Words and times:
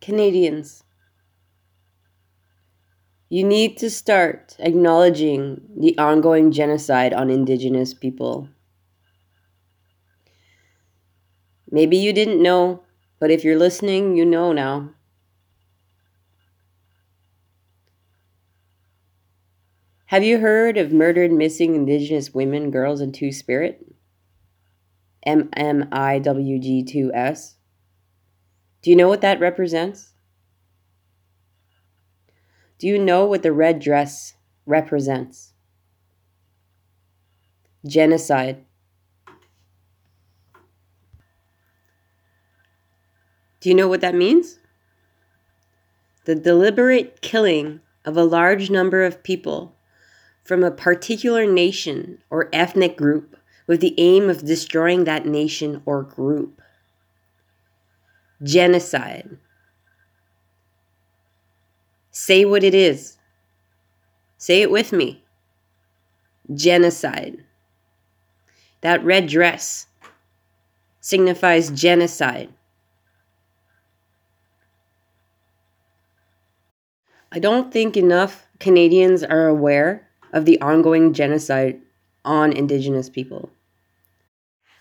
Canadians, 0.00 0.84
you 3.28 3.44
need 3.44 3.76
to 3.78 3.90
start 3.90 4.56
acknowledging 4.58 5.60
the 5.76 5.98
ongoing 5.98 6.50
genocide 6.50 7.12
on 7.12 7.28
Indigenous 7.28 7.92
people. 7.92 8.48
Maybe 11.70 11.98
you 11.98 12.14
didn't 12.14 12.42
know, 12.42 12.84
but 13.20 13.30
if 13.30 13.44
you're 13.44 13.58
listening, 13.58 14.16
you 14.16 14.24
know 14.24 14.52
now. 14.52 14.94
Have 20.06 20.24
you 20.24 20.38
heard 20.38 20.78
of 20.78 20.90
murdered 20.90 21.30
missing 21.30 21.74
Indigenous 21.74 22.32
women, 22.32 22.70
girls, 22.70 23.02
and 23.02 23.12
Two 23.12 23.30
Spirit? 23.30 23.84
MMIWG2S? 25.26 27.57
Do 28.88 28.92
you 28.92 28.96
know 28.96 29.08
what 29.08 29.20
that 29.20 29.38
represents? 29.38 30.14
Do 32.78 32.86
you 32.86 32.98
know 32.98 33.26
what 33.26 33.42
the 33.42 33.52
red 33.52 33.80
dress 33.80 34.32
represents? 34.64 35.52
Genocide. 37.86 38.64
Do 43.60 43.68
you 43.68 43.74
know 43.74 43.88
what 43.88 44.00
that 44.00 44.14
means? 44.14 44.58
The 46.24 46.34
deliberate 46.34 47.20
killing 47.20 47.80
of 48.06 48.16
a 48.16 48.24
large 48.24 48.70
number 48.70 49.04
of 49.04 49.22
people 49.22 49.76
from 50.44 50.64
a 50.64 50.70
particular 50.70 51.44
nation 51.44 52.22
or 52.30 52.48
ethnic 52.54 52.96
group 52.96 53.36
with 53.66 53.82
the 53.82 53.94
aim 53.98 54.30
of 54.30 54.46
destroying 54.46 55.04
that 55.04 55.26
nation 55.26 55.82
or 55.84 56.02
group. 56.02 56.62
Genocide. 58.42 59.38
Say 62.10 62.44
what 62.44 62.62
it 62.64 62.74
is. 62.74 63.18
Say 64.36 64.62
it 64.62 64.70
with 64.70 64.92
me. 64.92 65.24
Genocide. 66.54 67.44
That 68.80 69.04
red 69.04 69.26
dress 69.26 69.86
signifies 71.00 71.70
genocide. 71.70 72.52
I 77.30 77.38
don't 77.38 77.72
think 77.72 77.96
enough 77.96 78.46
Canadians 78.58 79.22
are 79.22 79.46
aware 79.46 80.08
of 80.32 80.44
the 80.44 80.60
ongoing 80.60 81.12
genocide 81.12 81.80
on 82.24 82.52
Indigenous 82.52 83.08
people. 83.08 83.50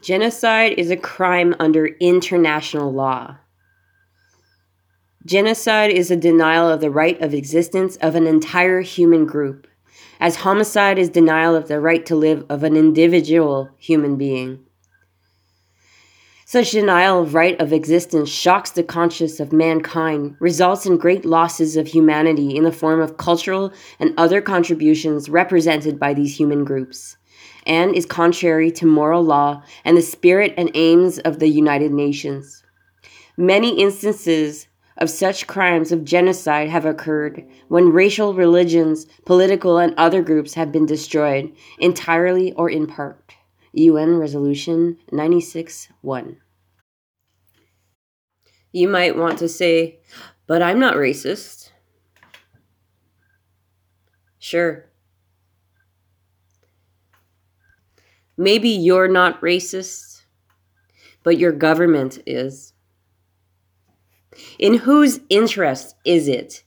Genocide 0.00 0.78
is 0.78 0.90
a 0.90 0.96
crime 0.96 1.54
under 1.60 1.86
international 2.00 2.90
law. 2.90 3.36
Genocide 5.26 5.90
is 5.90 6.10
a 6.10 6.16
denial 6.16 6.70
of 6.70 6.80
the 6.80 6.90
right 6.90 7.20
of 7.20 7.34
existence 7.34 7.96
of 7.96 8.14
an 8.14 8.26
entire 8.26 8.80
human 8.80 9.26
group, 9.26 9.66
as 10.18 10.36
homicide 10.36 10.98
is 10.98 11.10
denial 11.10 11.54
of 11.54 11.68
the 11.68 11.78
right 11.78 12.06
to 12.06 12.16
live 12.16 12.46
of 12.48 12.64
an 12.64 12.76
individual 12.76 13.68
human 13.76 14.16
being. 14.16 14.64
Such 16.46 16.70
denial 16.70 17.20
of 17.20 17.34
right 17.34 17.60
of 17.60 17.70
existence 17.70 18.30
shocks 18.30 18.70
the 18.70 18.82
conscience 18.82 19.38
of 19.38 19.52
mankind, 19.52 20.34
results 20.40 20.86
in 20.86 20.96
great 20.96 21.26
losses 21.26 21.76
of 21.76 21.88
humanity 21.88 22.56
in 22.56 22.64
the 22.64 22.72
form 22.72 23.02
of 23.02 23.18
cultural 23.18 23.70
and 23.98 24.14
other 24.16 24.40
contributions 24.40 25.28
represented 25.28 26.00
by 26.00 26.14
these 26.14 26.38
human 26.38 26.64
groups, 26.64 27.18
and 27.66 27.94
is 27.94 28.06
contrary 28.06 28.70
to 28.72 28.86
moral 28.86 29.22
law 29.22 29.62
and 29.84 29.96
the 29.96 30.02
spirit 30.02 30.54
and 30.56 30.70
aims 30.74 31.18
of 31.20 31.38
the 31.38 31.48
United 31.48 31.92
Nations. 31.92 32.62
Many 33.36 33.80
instances 33.80 34.68
of 34.98 35.08
such 35.08 35.46
crimes 35.46 35.92
of 35.92 36.04
genocide 36.04 36.68
have 36.68 36.84
occurred 36.84 37.44
when 37.68 37.92
racial, 37.92 38.34
religions, 38.34 39.06
political, 39.24 39.78
and 39.78 39.94
other 39.96 40.22
groups 40.22 40.54
have 40.54 40.70
been 40.70 40.86
destroyed, 40.86 41.52
entirely 41.78 42.52
or 42.52 42.68
in 42.68 42.86
part. 42.86 43.34
UN 43.72 44.16
Resolution 44.16 44.98
96 45.12 45.88
1. 46.02 46.36
You 48.72 48.88
might 48.88 49.16
want 49.16 49.38
to 49.38 49.48
say, 49.48 50.00
but 50.46 50.62
I'm 50.62 50.78
not 50.78 50.94
racist. 50.94 51.70
Sure. 54.38 54.89
Maybe 58.40 58.70
you're 58.70 59.06
not 59.06 59.38
racist, 59.42 60.22
but 61.22 61.36
your 61.36 61.52
government 61.52 62.20
is. 62.26 62.72
In 64.58 64.78
whose 64.78 65.20
interest 65.28 65.94
is 66.06 66.26
it 66.26 66.62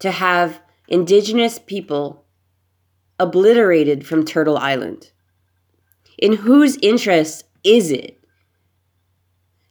to 0.00 0.10
have 0.10 0.60
indigenous 0.88 1.60
people 1.60 2.24
obliterated 3.20 4.04
from 4.04 4.24
Turtle 4.24 4.58
Island? 4.58 5.12
In 6.18 6.32
whose 6.32 6.78
interest 6.82 7.44
is 7.62 7.92
it 7.92 8.18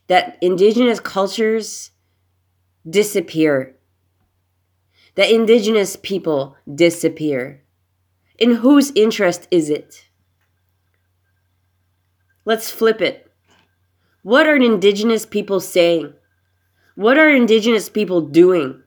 that 0.07 0.37
indigenous 0.39 1.01
cultures 1.01 1.91
disappear? 2.89 3.75
That 5.15 5.29
indigenous 5.29 5.97
people 5.97 6.55
disappear? 6.73 7.63
In 8.39 8.55
whose 8.55 8.93
interest 8.95 9.49
is 9.51 9.69
it? 9.69 10.04
Let's 12.45 12.71
flip 12.71 13.01
it. 13.01 13.31
What 14.21 14.47
are 14.47 14.55
indigenous 14.55 15.25
people 15.25 15.59
saying? 15.59 16.13
What 16.95 17.17
are 17.17 17.29
indigenous 17.29 17.89
people 17.89 18.21
doing? 18.21 18.81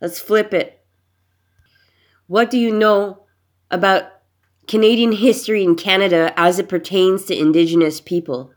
Let's 0.00 0.18
flip 0.18 0.52
it. 0.52 0.84
What 2.26 2.50
do 2.50 2.58
you 2.58 2.74
know 2.74 3.24
about 3.70 4.14
Canadian 4.66 5.12
history 5.12 5.62
in 5.62 5.76
Canada 5.76 6.32
as 6.36 6.58
it 6.58 6.68
pertains 6.68 7.24
to 7.26 7.38
Indigenous 7.38 8.00
people. 8.00 8.52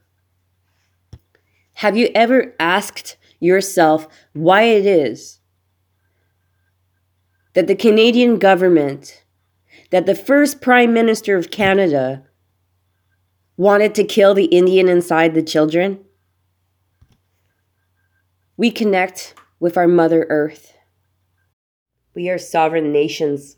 Have 1.75 1.97
you 1.97 2.09
ever 2.15 2.55
asked 2.59 3.17
yourself 3.39 4.07
why 4.33 4.63
it 4.63 4.85
is 4.85 5.39
that 7.53 7.67
the 7.67 7.75
Canadian 7.75 8.37
government, 8.37 9.23
that 9.89 10.05
the 10.05 10.15
first 10.15 10.61
Prime 10.61 10.93
Minister 10.93 11.37
of 11.37 11.51
Canada 11.51 12.23
wanted 13.55 13.95
to 13.95 14.03
kill 14.03 14.33
the 14.33 14.45
Indian 14.45 14.87
inside 14.87 15.33
the 15.33 15.41
children? 15.41 15.99
We 18.55 18.71
connect 18.71 19.33
with 19.59 19.77
our 19.77 19.87
Mother 19.87 20.25
Earth. 20.29 20.73
We 22.13 22.29
are 22.29 22.37
sovereign 22.37 22.91
nations. 22.91 23.57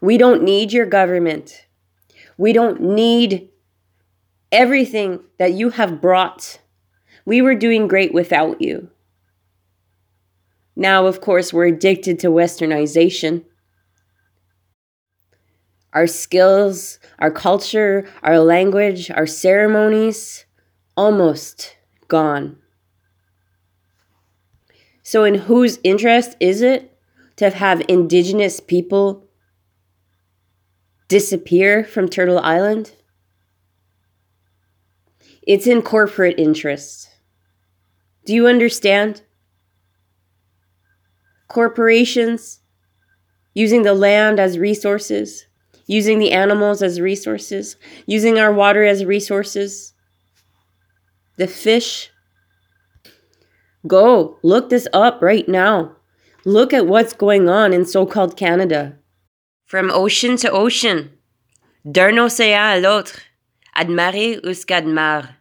We 0.00 0.18
don't 0.18 0.42
need 0.42 0.72
your 0.72 0.86
government. 0.86 1.66
We 2.36 2.52
don't 2.52 2.80
need 2.80 3.50
everything 4.52 5.20
that 5.38 5.52
you 5.52 5.70
have 5.70 6.00
brought. 6.00 6.60
We 7.24 7.42
were 7.42 7.54
doing 7.54 7.88
great 7.88 8.12
without 8.12 8.60
you. 8.60 8.90
Now, 10.76 11.06
of 11.06 11.20
course, 11.20 11.52
we're 11.52 11.66
addicted 11.66 12.18
to 12.20 12.28
westernization. 12.28 13.44
Our 15.92 16.06
skills, 16.06 16.98
our 17.18 17.30
culture, 17.30 18.08
our 18.22 18.38
language, 18.38 19.10
our 19.10 19.26
ceremonies, 19.26 20.44
almost 20.96 21.76
gone. 22.08 22.56
So, 25.02 25.24
in 25.24 25.34
whose 25.34 25.80
interest 25.82 26.36
is 26.38 26.62
it 26.62 26.96
to 27.36 27.50
have 27.50 27.82
indigenous 27.88 28.60
people 28.60 29.24
disappear 31.08 31.82
from 31.82 32.08
Turtle 32.08 32.38
Island? 32.38 32.92
It's 35.42 35.66
in 35.66 35.82
corporate 35.82 36.38
interests. 36.38 37.08
Do 38.24 38.34
you 38.34 38.46
understand? 38.46 39.22
Corporations 41.48 42.60
using 43.54 43.82
the 43.82 43.94
land 43.94 44.38
as 44.38 44.58
resources, 44.58 45.46
using 45.90 46.20
the 46.20 46.30
animals 46.30 46.84
as 46.84 47.00
resources, 47.00 47.74
using 48.06 48.38
our 48.38 48.52
water 48.52 48.84
as 48.84 49.04
resources, 49.04 49.92
the 51.36 51.48
fish. 51.48 52.10
Go, 53.84 54.38
look 54.44 54.68
this 54.70 54.86
up 54.92 55.20
right 55.20 55.48
now. 55.48 55.96
Look 56.44 56.72
at 56.72 56.86
what's 56.86 57.12
going 57.12 57.48
on 57.48 57.72
in 57.72 57.84
so 57.84 58.06
called 58.06 58.36
Canada. 58.36 58.98
From 59.66 59.90
ocean 59.90 60.36
to 60.36 60.50
ocean, 60.52 61.10
d'un 61.84 62.18
océan 62.18 62.76
à 62.76 62.80
l'autre, 62.80 63.22
a 63.74 63.84
mari 63.84 64.38
usque 64.44 64.70
ad 64.70 64.86
mare. 64.86 65.39